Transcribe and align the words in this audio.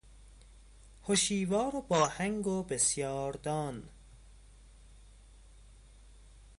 هشیوار 1.07 1.75
و 1.75 1.81
باهنگ 1.81 2.47
و 2.47 2.63
بسیار 2.63 3.33
دان 3.33 3.83